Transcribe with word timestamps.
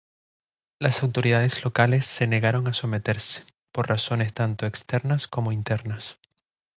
Las 0.79 1.03
autoridades 1.03 1.63
locales 1.63 2.07
se 2.07 2.25
negaron 2.25 2.67
a 2.67 2.73
someterse, 2.73 3.43
por 3.71 3.87
razones 3.87 4.33
tanto 4.33 4.65
externas 4.65 5.27
como 5.27 5.51
internas. 5.51 6.17